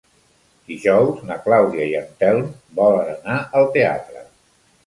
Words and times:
Dijous 0.69 1.19
na 1.27 1.37
Clàudia 1.43 1.85
i 1.91 1.95
en 2.01 2.09
Telm 2.23 2.43
volen 2.81 3.13
anar 3.15 3.37
al 3.61 3.73
teatre. 3.77 4.29